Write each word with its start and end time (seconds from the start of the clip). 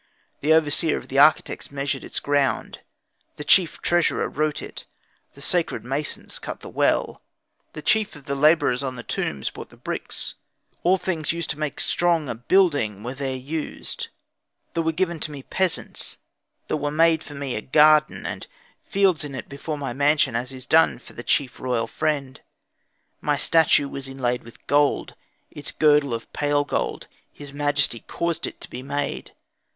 The 0.39 0.51
overseer 0.51 0.97
of 0.97 1.09
the 1.09 1.19
architects 1.19 1.69
measured 1.69 2.03
its 2.03 2.19
ground; 2.19 2.79
the 3.35 3.43
chief 3.43 3.79
treasurer 3.83 4.27
wrote 4.27 4.59
it; 4.59 4.85
the 5.35 5.41
sacred 5.41 5.85
masons 5.85 6.39
cut 6.39 6.61
the 6.61 6.69
well; 6.69 7.21
the 7.73 7.83
chief 7.83 8.15
of 8.15 8.25
the 8.25 8.33
labourers 8.33 8.81
on 8.81 8.95
the 8.95 9.03
tombs 9.03 9.51
brought 9.51 9.69
the 9.69 9.77
bricks; 9.77 10.33
all 10.81 10.97
things 10.97 11.31
used 11.31 11.51
to 11.51 11.59
make 11.59 11.79
strong 11.79 12.27
a 12.29 12.33
building 12.33 13.03
were 13.03 13.13
there 13.13 13.35
used. 13.37 14.07
There 14.73 14.81
were 14.81 14.91
given 14.91 15.19
to 15.19 15.29
me 15.29 15.43
peasants; 15.43 16.17
there 16.67 16.77
were 16.77 16.89
made 16.89 17.23
for 17.23 17.35
me 17.35 17.55
a 17.55 17.61
garden, 17.61 18.25
and 18.25 18.47
fields 18.83 19.23
in 19.23 19.35
it 19.35 19.47
before 19.47 19.77
my 19.77 19.93
mansion, 19.93 20.35
as 20.35 20.51
is 20.51 20.65
done 20.65 20.97
for 20.97 21.13
the 21.13 21.21
chief 21.21 21.59
royal 21.59 21.85
friend. 21.85 22.41
My 23.21 23.37
statue 23.37 23.87
was 23.87 24.07
inlayed 24.07 24.41
with 24.43 24.65
gold, 24.65 25.13
its 25.51 25.71
girdle 25.71 26.15
of 26.15 26.33
pale 26.33 26.63
gold; 26.63 27.05
his 27.31 27.53
majesty 27.53 27.99
caused 28.07 28.47
it 28.47 28.59
to 28.61 28.67
be 28.67 28.81
made. 28.81 29.33